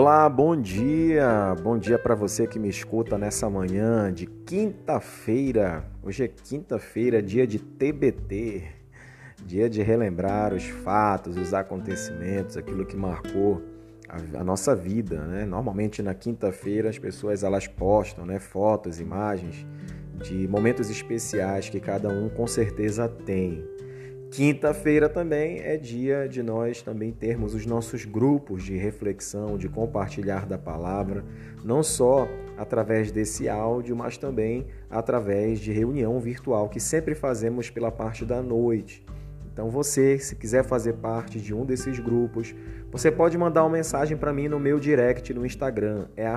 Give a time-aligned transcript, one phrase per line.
[0.00, 1.56] Olá, bom dia.
[1.60, 5.84] Bom dia para você que me escuta nessa manhã de quinta-feira.
[6.00, 8.62] Hoje é quinta-feira, dia de TBT,
[9.44, 13.60] dia de relembrar os fatos, os acontecimentos, aquilo que marcou
[14.08, 15.44] a, a nossa vida, né?
[15.44, 19.66] Normalmente na quinta-feira as pessoas elas postam, né, fotos, imagens
[20.22, 23.64] de momentos especiais que cada um com certeza tem.
[24.30, 30.46] Quinta-feira também é dia de nós também termos os nossos grupos de reflexão, de compartilhar
[30.46, 31.24] da palavra,
[31.64, 37.90] não só através desse áudio, mas também através de reunião virtual que sempre fazemos pela
[37.90, 39.04] parte da noite.
[39.50, 42.54] Então você, se quiser fazer parte de um desses grupos,
[42.92, 46.28] você pode mandar uma mensagem para mim no meu direct no Instagram, é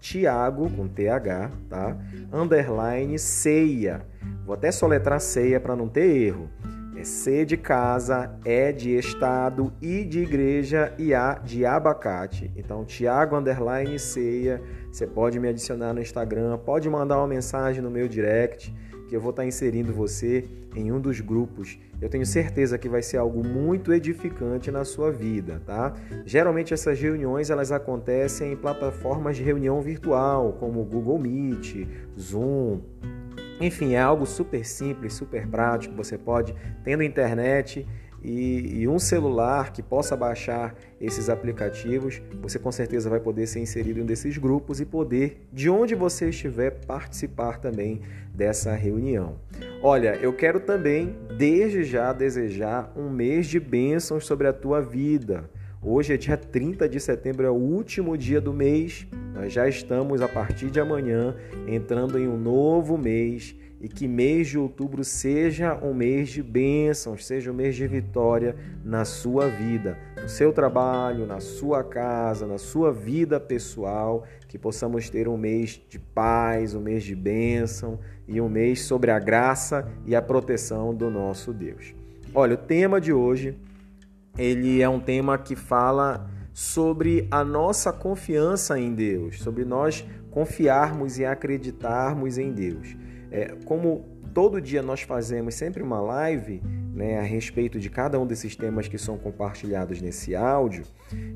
[0.00, 1.96] Tiago, com TH, tá?
[2.32, 4.04] Underline ceia.
[4.44, 6.48] Vou até soletrar ceia para não ter erro.
[6.94, 12.50] É C de casa, E de estado, I de igreja e A de abacate.
[12.54, 17.90] Então, Tiago Underline Ceia, você pode me adicionar no Instagram, pode mandar uma mensagem no
[17.90, 18.74] meu direct,
[19.08, 20.44] que eu vou estar inserindo você
[20.76, 21.78] em um dos grupos.
[22.00, 25.94] Eu tenho certeza que vai ser algo muito edificante na sua vida, tá?
[26.24, 31.86] Geralmente essas reuniões elas acontecem em plataformas de reunião virtual, como Google Meet,
[32.18, 32.80] Zoom,
[33.66, 35.94] enfim, é algo super simples, super prático.
[35.94, 37.86] Você pode, tendo internet
[38.22, 43.60] e, e, um celular que possa baixar esses aplicativos, você com certeza vai poder ser
[43.60, 48.00] inserido em um desses grupos e poder, de onde você estiver, participar também
[48.32, 49.36] dessa reunião.
[49.82, 55.50] Olha, eu quero também, desde já, desejar um mês de bênçãos sobre a tua vida.
[55.82, 59.04] Hoje é dia 30 de setembro, é o último dia do mês.
[59.34, 61.34] Nós já estamos, a partir de amanhã,
[61.66, 67.26] entrando em um novo mês e que mês de outubro seja um mês de bênçãos,
[67.26, 68.54] seja um mês de vitória
[68.84, 75.10] na sua vida, no seu trabalho, na sua casa, na sua vida pessoal, que possamos
[75.10, 79.90] ter um mês de paz, um mês de bênção e um mês sobre a graça
[80.06, 81.92] e a proteção do nosso Deus.
[82.32, 83.56] Olha, o tema de hoje
[84.38, 91.18] ele é um tema que fala sobre a nossa confiança em Deus, sobre nós confiarmos
[91.18, 92.96] e acreditarmos em Deus.
[93.30, 94.04] É, como
[94.34, 96.62] todo dia nós fazemos sempre uma live
[96.94, 100.84] né, a respeito de cada um desses temas que são compartilhados nesse áudio,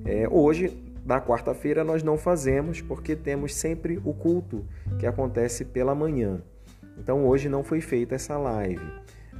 [0.04, 4.64] é, hoje, na quarta-feira, nós não fazemos porque temos sempre o culto
[4.98, 6.42] que acontece pela manhã.
[6.98, 8.84] Então hoje não foi feita essa live.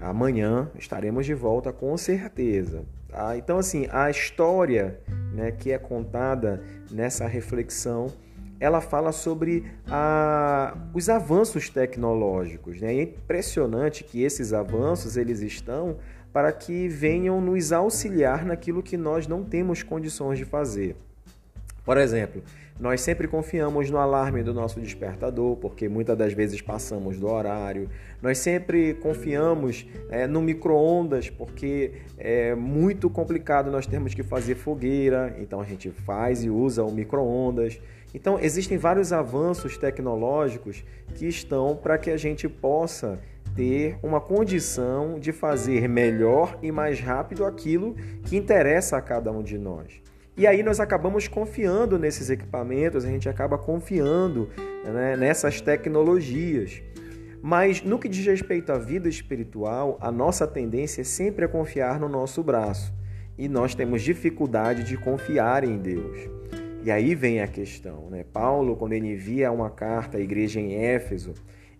[0.00, 2.84] Amanhã estaremos de volta com certeza.
[3.08, 3.36] Tá?
[3.36, 5.00] Então, assim, a história
[5.36, 8.06] né, que é contada nessa reflexão,
[8.58, 12.80] ela fala sobre a, os avanços tecnológicos.
[12.80, 12.94] Né?
[12.94, 15.98] É impressionante que esses avanços eles estão
[16.32, 20.96] para que venham nos auxiliar naquilo que nós não temos condições de fazer.
[21.86, 22.42] Por exemplo,
[22.80, 27.88] nós sempre confiamos no alarme do nosso despertador, porque muitas das vezes passamos do horário.
[28.20, 35.36] Nós sempre confiamos é, no micro-ondas, porque é muito complicado nós termos que fazer fogueira,
[35.38, 37.80] então a gente faz e usa o micro-ondas.
[38.12, 43.20] Então, existem vários avanços tecnológicos que estão para que a gente possa
[43.54, 47.94] ter uma condição de fazer melhor e mais rápido aquilo
[48.24, 50.02] que interessa a cada um de nós.
[50.36, 54.50] E aí nós acabamos confiando nesses equipamentos, a gente acaba confiando
[54.84, 56.82] né, nessas tecnologias.
[57.40, 61.98] Mas no que diz respeito à vida espiritual, a nossa tendência é sempre a confiar
[61.98, 62.92] no nosso braço.
[63.38, 66.28] E nós temos dificuldade de confiar em Deus.
[66.82, 68.22] E aí vem a questão, né?
[68.30, 71.32] Paulo, quando ele envia uma carta à igreja em Éfeso,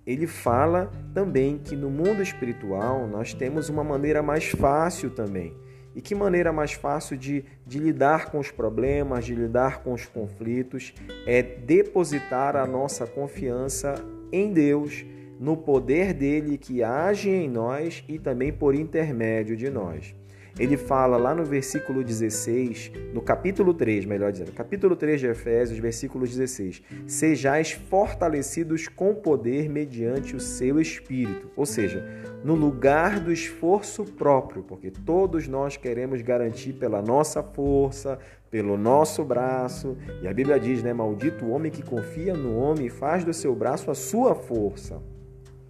[0.07, 5.55] ele fala também que no mundo espiritual nós temos uma maneira mais fácil também
[5.97, 10.05] e que maneira mais fácil de, de lidar com os problemas, de lidar com os
[10.05, 10.93] conflitos,
[11.27, 13.95] é depositar a nossa confiança
[14.31, 15.07] em Deus,
[15.41, 20.15] no poder dele que age em nós e também por intermédio de nós.
[20.59, 25.79] Ele fala lá no versículo 16, no capítulo 3, melhor dizendo, capítulo 3 de Efésios,
[25.79, 31.51] versículo 16: Sejais fortalecidos com poder mediante o seu espírito.
[31.55, 32.09] Ou seja,
[32.43, 38.19] no lugar do esforço próprio, porque todos nós queremos garantir pela nossa força,
[38.51, 39.95] pelo nosso braço.
[40.23, 40.95] E a Bíblia diz, né?
[40.95, 45.03] Maldito o homem que confia no homem e faz do seu braço a sua força.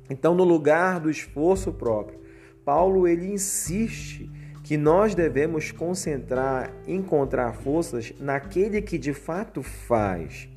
[0.08, 2.20] Então, no lugar do esforço próprio,
[2.64, 4.30] Paulo ele insiste
[4.66, 10.48] que nós devemos concentrar, encontrar forças naquele que de fato faz.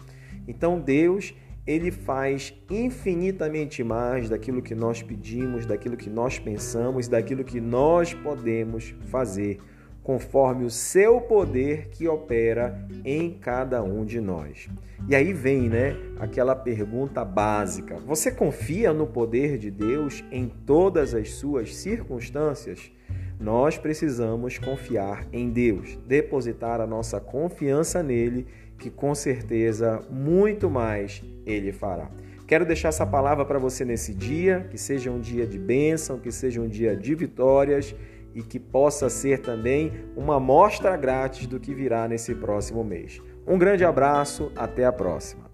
[0.47, 1.35] Então Deus,
[1.65, 8.11] ele faz infinitamente mais daquilo que nós pedimos, daquilo que nós pensamos, daquilo que nós
[8.11, 9.59] podemos fazer
[10.01, 14.67] conforme o seu poder que opera em cada um de nós.
[15.07, 21.13] E aí vem, né, aquela pergunta básica: você confia no poder de Deus em todas
[21.13, 22.91] as suas circunstâncias?
[23.39, 28.45] Nós precisamos confiar em Deus, depositar a nossa confiança nele,
[28.77, 32.11] que com certeza muito mais ele fará.
[32.45, 36.31] Quero deixar essa palavra para você nesse dia, que seja um dia de bênção, que
[36.31, 37.95] seja um dia de vitórias
[38.35, 43.21] e que possa ser também uma mostra grátis do que virá nesse próximo mês.
[43.47, 45.48] Um grande abraço, até a próxima.